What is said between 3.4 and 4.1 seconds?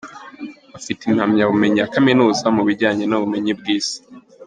bw’Isi.